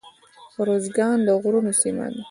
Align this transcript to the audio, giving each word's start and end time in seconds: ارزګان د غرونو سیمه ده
ارزګان 0.61 1.17
د 1.27 1.29
غرونو 1.41 1.71
سیمه 1.81 2.05
ده 2.11 2.19